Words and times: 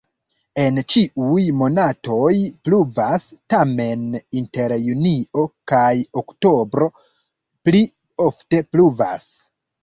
En 0.61 0.77
ĉiuj 0.91 1.41
monatoj 1.57 2.31
pluvas, 2.67 3.27
tamen 3.55 4.07
inter 4.39 4.75
junio 4.87 5.45
kaj 5.73 5.83
oktobro 6.23 6.89
pli 7.69 7.83
ofte 8.27 8.65
pluvas. 8.75 9.31